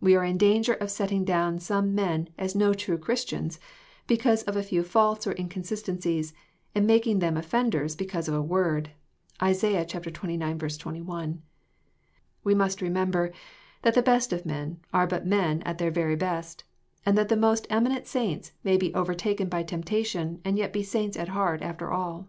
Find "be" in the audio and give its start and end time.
18.76-18.92, 20.72-20.82